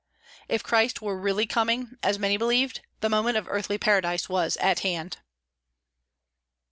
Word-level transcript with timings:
If 0.47 0.63
Christ 0.63 1.03
were 1.03 1.15
really 1.15 1.45
coming, 1.45 1.91
as 2.01 2.17
many 2.17 2.35
believed, 2.35 2.81
the 3.01 3.09
moment 3.09 3.37
of 3.37 3.47
earthly 3.47 3.77
paradise 3.77 4.27
was 4.27 4.57
at 4.57 4.79
hand. 4.79 5.19